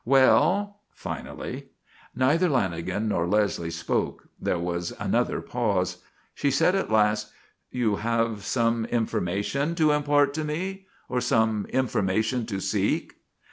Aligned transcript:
"Well?" 0.03 0.79
finally. 0.89 1.67
Neither 2.15 2.49
Lanagan 2.49 3.07
nor 3.09 3.27
Leslie 3.27 3.69
spoke. 3.69 4.29
There 4.39 4.57
was 4.57 4.95
another 4.99 5.41
pause. 5.41 5.97
She 6.33 6.49
said 6.49 6.73
at 6.73 6.89
last: 6.89 7.29
"You 7.69 7.97
have 7.97 8.43
some 8.43 8.85
information 8.85 9.75
to 9.75 9.91
impart 9.91 10.33
to 10.33 10.43
me? 10.43 10.87
Or 11.07 11.21
some 11.21 11.67
information 11.69 12.47
to 12.47 12.59
seek?" 12.59 13.17